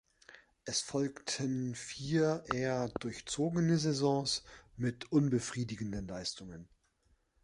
[0.65, 4.43] Es folgten vier eher durchzogene Saisons
[4.75, 6.67] mit unbefriedigenden Leistungen.